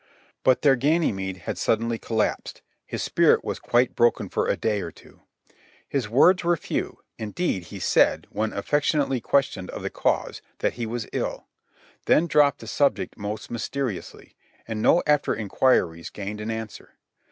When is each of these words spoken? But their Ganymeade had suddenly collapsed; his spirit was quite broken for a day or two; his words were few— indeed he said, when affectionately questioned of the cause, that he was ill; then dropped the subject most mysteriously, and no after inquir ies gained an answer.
But 0.43 0.63
their 0.63 0.75
Ganymeade 0.75 1.41
had 1.41 1.59
suddenly 1.59 1.99
collapsed; 1.99 2.63
his 2.87 3.03
spirit 3.03 3.45
was 3.45 3.59
quite 3.59 3.95
broken 3.95 4.29
for 4.29 4.47
a 4.47 4.57
day 4.57 4.81
or 4.81 4.89
two; 4.91 5.21
his 5.87 6.09
words 6.09 6.43
were 6.43 6.57
few— 6.57 7.01
indeed 7.19 7.65
he 7.65 7.79
said, 7.79 8.25
when 8.31 8.51
affectionately 8.51 9.21
questioned 9.21 9.69
of 9.69 9.83
the 9.83 9.91
cause, 9.91 10.41
that 10.57 10.73
he 10.73 10.87
was 10.87 11.05
ill; 11.13 11.45
then 12.07 12.25
dropped 12.25 12.61
the 12.61 12.67
subject 12.67 13.15
most 13.15 13.51
mysteriously, 13.51 14.35
and 14.67 14.81
no 14.81 15.03
after 15.05 15.35
inquir 15.35 15.95
ies 15.95 16.09
gained 16.09 16.41
an 16.41 16.49
answer. 16.49 16.95